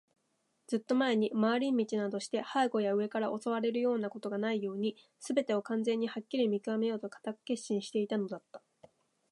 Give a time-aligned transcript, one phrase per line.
[0.65, 8.63] ずっと前に、廻り道などして背後や上から襲われるようなことがないように、すべてを完全にはっきり見きわめようと固く決心していたのだった。